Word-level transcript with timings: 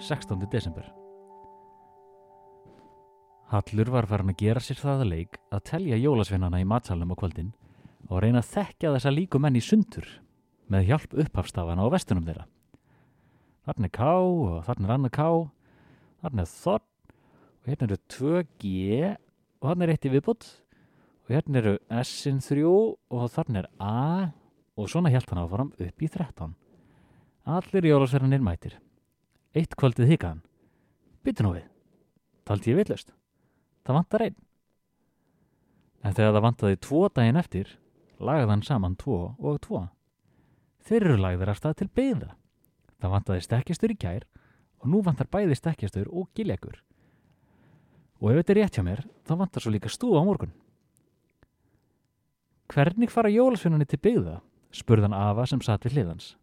16. 0.00 0.48
desember 0.50 0.86
Hallur 3.50 3.90
var 3.90 4.06
farin 4.06 4.32
að 4.32 4.38
gera 4.40 4.60
sér 4.62 4.78
það 4.80 5.02
að 5.02 5.10
leik 5.10 5.38
að 5.52 5.64
telja 5.68 5.98
jólasveinana 6.00 6.60
í 6.62 6.64
matsalum 6.64 7.12
á 7.12 7.16
kvöldin 7.20 7.52
og 8.08 8.22
reyna 8.22 8.40
að 8.40 8.48
þekkja 8.54 8.94
þessa 8.94 9.12
líku 9.12 9.40
menn 9.42 9.58
í 9.58 9.62
sundur 9.64 10.06
með 10.70 10.88
hjálp 10.88 11.16
upphafstafana 11.24 11.84
á 11.84 11.92
vestunum 11.92 12.24
þeirra. 12.24 12.46
Þarna 13.66 13.90
er 13.90 13.94
K 13.94 14.08
og 14.08 14.64
þarna 14.64 14.88
er 14.88 14.94
annað 14.96 15.14
K, 15.18 15.28
þarna 16.22 16.42
er 16.46 16.52
Þorn 16.54 16.86
og 17.60 17.68
hérna 17.68 17.88
eru 17.90 17.98
2G 18.16 18.74
og 19.60 19.68
þarna 19.68 19.84
er 19.84 19.94
eitt 19.94 20.06
í 20.06 20.14
viðbútt 20.14 20.50
og 21.26 21.34
hérna 21.34 21.60
eru 21.60 21.78
S-in 22.00 22.40
3 22.40 22.64
og 22.70 23.26
þarna 23.34 23.64
er 23.64 23.72
A 23.78 24.30
og 24.80 24.88
svona 24.88 25.12
hjælt 25.12 25.28
hann 25.28 25.44
áfram 25.44 25.74
upp 25.76 26.06
í 26.06 26.08
13. 26.08 26.54
Allir 27.50 27.90
jólasveinanir 27.90 28.40
mætir. 28.40 28.78
Eitt 29.50 29.72
kvöldið 29.74 30.12
hikaðan. 30.12 30.44
Byttu 31.26 31.42
nú 31.42 31.56
við. 31.56 31.64
Taldi 32.46 32.70
ég 32.70 32.76
villust. 32.78 33.08
Það 33.82 33.96
vantar 33.96 34.22
einn. 34.28 34.36
En 36.06 36.14
þegar 36.14 36.36
það 36.36 36.44
vantaði 36.44 36.78
tvo 36.86 37.00
daginn 37.10 37.40
eftir, 37.40 37.72
lagði 38.22 38.52
hann 38.52 38.62
saman 38.62 38.94
tvo 39.00 39.18
og 39.34 39.58
tvo. 39.64 39.80
Þeir 40.86 41.06
eru 41.08 41.16
lagðir 41.18 41.50
af 41.50 41.58
stað 41.58 41.74
til 41.80 41.88
beigða. 41.98 42.36
Það 43.02 43.14
vantaði 43.16 43.42
stekkjastur 43.48 43.96
í 43.96 43.98
kær 43.98 44.28
og 44.78 44.86
nú 44.92 45.02
vantar 45.02 45.26
bæði 45.26 45.58
stekkjastur 45.58 46.06
og 46.14 46.30
giljagur. 46.38 46.78
Og 48.22 48.30
ef 48.30 48.38
þetta 48.38 48.54
er 48.54 48.60
rétt 48.60 48.78
hjá 48.78 48.86
mér, 48.86 49.02
þá 49.26 49.34
vantar 49.34 49.66
svo 49.66 49.74
líka 49.74 49.90
stúa 49.90 50.22
á 50.22 50.28
morgun. 50.30 50.54
Hvernig 52.70 53.10
fara 53.10 53.34
jólasvinnunni 53.34 53.90
til 53.90 53.98
beigða? 53.98 54.38
spurðan 54.70 55.16
Ava 55.16 55.42
sem 55.50 55.58
satt 55.58 55.82
við 55.88 55.98
hliðans. 55.98 56.36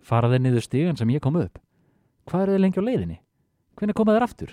Fara 0.00 0.32
þeir 0.32 0.46
niður 0.46 0.64
stígan 0.64 0.96
sem 0.96 1.12
ég 1.12 1.20
kom 1.20 1.36
upp? 1.36 1.60
Hvað 2.26 2.42
eru 2.42 2.54
þeir 2.54 2.62
lengi 2.64 2.82
á 2.82 2.88
leiðinni? 2.88 3.18
Hvernig 3.78 3.96
koma 3.96 4.14
þeir 4.16 4.26
aftur? 4.26 4.52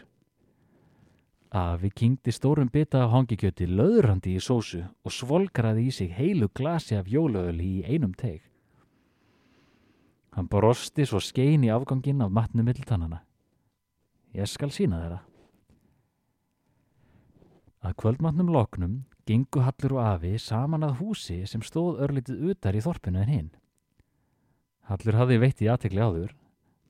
Afi 1.53 1.89
kynkti 1.93 2.33
stórum 2.33 2.69
bita 2.73 3.03
af 3.03 3.11
hangikjöti 3.13 3.67
löðrandi 3.69 4.33
í 4.37 4.41
sósu 4.41 4.83
og 5.05 5.13
svolgraði 5.13 5.87
í 5.89 5.93
sig 5.93 6.13
heilu 6.13 6.49
glasi 6.53 6.97
af 6.97 7.09
jólaöli 7.09 7.67
í 7.79 7.83
einum 7.85 8.13
teg. 8.17 8.41
Hann 10.33 10.49
brosti 10.49 11.05
svo 11.05 11.21
skein 11.21 11.65
í 11.65 11.69
afgangin 11.69 12.21
af 12.25 12.33
matnu 12.33 12.65
milltannana. 12.65 13.21
Ég 14.33 14.49
skal 14.49 14.73
sína 14.73 15.01
þeirra. 15.01 15.19
Að 17.85 17.97
kvöldmatnum 18.01 18.49
loknum 18.53 19.01
gengu 19.29 19.61
Hallur 19.61 19.97
og 19.97 20.05
Afi 20.07 20.37
saman 20.41 20.85
að 20.85 20.97
húsi 21.01 21.41
sem 21.49 21.61
stóð 21.61 22.01
örlítið 22.05 22.53
utar 22.53 22.73
í 22.73 22.81
þorpinu 22.81 23.21
en 23.21 23.29
hinn. 23.29 23.51
Hallur 24.89 25.21
hafði 25.21 25.37
veitt 25.43 25.61
í 25.61 25.69
aðtekli 25.69 26.01
áður, 26.01 26.33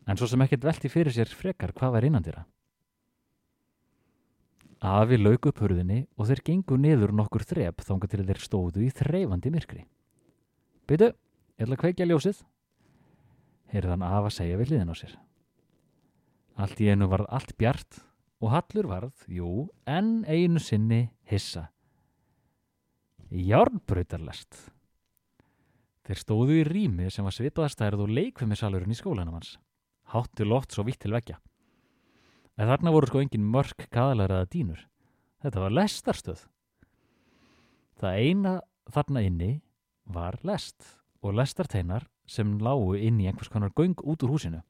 en 0.07 0.19
svo 0.19 0.27
sem 0.27 0.41
ekkert 0.43 0.67
velti 0.67 0.91
fyrir 0.91 1.15
sér 1.15 1.31
frekar 1.31 1.73
hvað 1.75 1.95
var 1.97 2.07
innan 2.07 2.25
þeirra. 2.25 2.45
Afi 4.83 5.15
lauk 5.15 5.47
upp 5.47 5.61
hurðinni 5.63 6.01
og 6.19 6.27
þeir 6.27 6.41
gengu 6.49 6.77
niður 6.77 7.13
nokkur 7.15 7.45
þrep 7.47 7.85
þángu 7.87 8.09
til 8.11 8.25
þeir 8.27 8.41
stóðu 8.43 8.83
í 8.83 8.89
þreifandi 8.91 9.51
myrkri. 9.53 9.85
Byttu, 10.89 11.13
ég 11.55 11.63
ætla 11.63 11.77
að 11.77 11.83
kveikja 11.85 12.07
ljósið. 12.09 12.41
Heyrðan 13.71 14.03
Afa 14.03 14.33
segja 14.35 14.59
við 14.59 14.73
hliðin 14.73 14.91
á 14.91 14.95
sér. 14.99 15.15
Allt 16.59 16.83
í 16.83 16.89
einu 16.91 17.07
varð 17.09 17.31
allt 17.31 17.55
bjart 17.57 18.03
og 18.43 18.51
Hallur 18.51 18.89
varð, 18.91 19.15
jú, 19.31 19.69
enn 19.87 20.25
einu 20.27 20.59
sinni 20.59 21.07
hissa. 21.31 21.69
Járnbrautarlest. 23.31 24.67
Þeir 26.03 26.19
stóðu 26.19 26.59
í 26.59 26.65
rými 26.67 27.07
sem 27.07 27.23
var 27.23 27.33
svipaðastærð 27.33 28.03
og 28.03 28.11
leikfimisalurinn 28.11 28.91
í 28.91 28.99
skólanum 28.99 29.39
hans. 29.39 29.55
Háttu 30.13 30.45
loft 30.45 30.73
svo 30.73 30.85
vitt 30.85 31.01
til 31.01 31.13
vekja. 31.15 31.39
En 32.53 32.69
þarna 32.69 32.93
voru 32.93 33.09
sko 33.09 33.21
engin 33.23 33.45
mörk 33.49 33.87
kaðalaraða 33.93 34.49
dínur. 34.53 34.81
Þetta 35.41 35.63
var 35.63 35.73
lestarstöð. 35.73 36.43
Það 37.97 38.19
eina 38.21 38.53
þarna 38.93 39.23
inni 39.25 39.53
var 40.05 40.37
lest 40.45 40.99
og 41.23 41.33
lestarteinar 41.39 42.05
sem 42.29 42.57
lágu 42.61 42.93
inn 42.99 43.19
í 43.23 43.27
einhvers 43.29 43.49
konar 43.49 43.73
göng 43.73 43.97
út 44.03 44.23
úr 44.23 44.35
húsinu. 44.35 44.61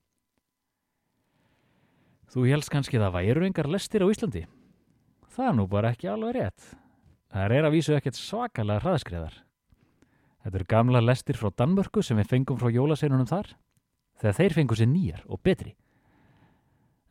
Þú 2.31 2.47
helst 2.47 2.71
kannski 2.73 3.01
það 3.01 3.17
væru 3.17 3.45
engar 3.45 3.67
lestir 3.69 4.05
á 4.05 4.07
Íslandi? 4.07 4.45
Það 5.33 5.49
er 5.49 5.57
nú 5.57 5.67
bara 5.69 5.91
ekki 5.93 6.09
alveg 6.09 6.37
rétt. 6.37 6.69
Það 7.33 7.57
er 7.57 7.67
að 7.67 7.75
vísu 7.75 7.97
ekkert 7.97 8.17
svakalega 8.17 8.81
hraðskreðar. 8.85 9.35
Þetta 10.43 10.59
eru 10.59 10.69
gamla 10.69 11.01
lestir 11.03 11.37
frá 11.39 11.51
Danmörku 11.51 12.03
sem 12.05 12.17
við 12.19 12.31
fengum 12.31 12.59
frá 12.61 12.71
jólaseinunum 12.73 13.29
þar 13.29 13.53
þegar 14.21 14.37
þeir 14.39 14.55
fengu 14.57 14.77
sér 14.77 14.89
nýjar 14.91 15.23
og 15.27 15.41
betri. 15.43 15.75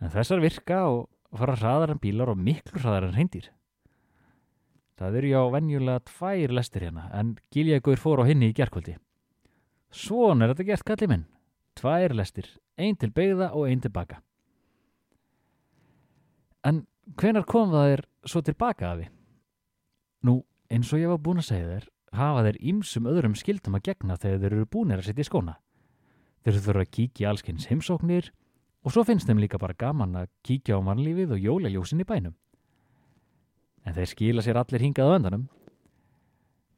En 0.02 0.10
þessar 0.12 0.42
virka 0.42 0.84
og 0.90 1.08
fara 1.38 1.56
hraðar 1.56 1.94
en 1.94 2.02
bílar 2.02 2.32
og 2.32 2.38
miklu 2.38 2.80
hraðar 2.80 3.08
en 3.08 3.16
reyndir. 3.16 3.50
Það 4.98 5.16
eru 5.18 5.30
já 5.32 5.40
venjulega 5.54 6.04
tvær 6.10 6.52
lestir 6.58 6.84
hérna 6.86 7.08
en 7.18 7.36
Giljagur 7.54 7.98
fór 7.98 8.22
á 8.22 8.28
hinni 8.28 8.50
í 8.52 8.56
gerkvöldi. 8.56 8.98
Svon 9.92 10.42
er 10.42 10.52
þetta 10.52 10.68
gert 10.68 10.86
kalli 10.88 11.08
minn. 11.08 11.24
Tvær 11.76 12.12
lestir, 12.14 12.46
ein 12.76 12.96
til 13.00 13.10
beigða 13.10 13.50
og 13.56 13.68
ein 13.68 13.80
tilbaka. 13.80 14.20
En 16.62 16.84
hvenar 17.18 17.46
kom 17.48 17.72
það 17.72 17.88
þér 17.90 18.04
svo 18.28 18.42
tilbaka 18.44 18.92
af 18.92 19.00
því? 19.00 19.08
Nú, 20.28 20.36
eins 20.70 20.92
og 20.92 21.00
ég 21.02 21.10
var 21.10 21.20
búin 21.24 21.42
að 21.42 21.48
segja 21.48 21.70
þér, 21.72 21.88
hafa 22.14 22.44
þeir 22.46 22.58
ímsum 22.72 23.08
öðrum 23.10 23.36
skildum 23.38 23.78
að 23.78 23.86
gegna 23.88 24.18
þegar 24.20 24.42
þeir 24.44 24.56
eru 24.58 24.68
búinir 24.70 25.00
að 25.00 25.08
setja 25.08 25.24
í 25.24 25.28
skóna. 25.28 25.56
Þeir 26.42 26.58
þurfa 26.58 26.82
að 26.82 26.94
kíkja 26.96 27.30
allskynns 27.30 27.68
heimsóknir 27.70 28.30
og 28.82 28.94
svo 28.94 29.04
finnst 29.06 29.28
þeim 29.28 29.42
líka 29.42 29.60
bara 29.62 29.78
gaman 29.78 30.16
að 30.24 30.30
kíkja 30.46 30.78
á 30.78 30.80
mannlífið 30.82 31.36
og 31.36 31.44
jólaljósin 31.46 32.02
í 32.02 32.06
bænum. 32.08 32.34
En 33.86 33.94
þeir 33.94 34.10
skila 34.10 34.42
sér 34.42 34.58
allir 34.58 34.82
hingað 34.82 35.10
á 35.10 35.16
öndanum. 35.18 35.46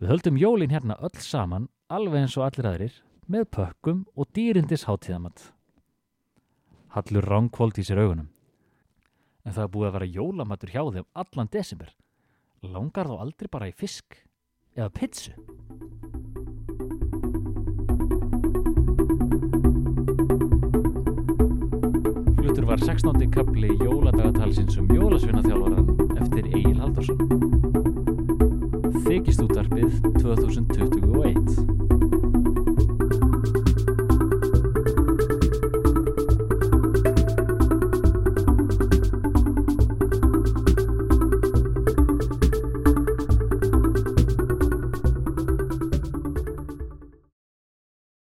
Við 0.00 0.10
höldum 0.12 0.40
jólin 0.40 0.72
hérna 0.72 0.98
öll 1.00 1.20
saman, 1.20 1.68
alveg 1.88 2.24
eins 2.24 2.36
og 2.36 2.46
allir 2.48 2.68
aðrir, 2.68 2.94
með 3.28 3.48
pökkum 3.56 4.04
og 4.16 4.28
dýrindis 4.36 4.84
hátíðamatt. 4.88 5.50
Hallur 6.92 7.24
ránkvold 7.24 7.80
í 7.80 7.86
sér 7.86 8.02
augunum. 8.04 8.28
En 9.44 9.56
það 9.56 9.72
búið 9.72 9.88
að 9.88 9.96
vera 9.98 10.12
jólamatur 10.18 10.72
hjá 10.72 10.82
þeim 10.92 11.08
allan 11.24 11.52
desember. 11.52 11.92
Langar 12.64 13.08
þá 13.08 13.16
aldrei 13.20 13.52
bara 13.52 13.68
í 13.68 13.76
fisk 13.76 14.20
eða 14.76 14.92
pitsu? 14.92 15.32
Var 22.64 22.78
16. 22.78 23.30
kapli 23.30 23.68
jóladagatalsins 23.84 24.78
um 24.78 24.86
jólasvinnaþjálfaran 24.96 25.83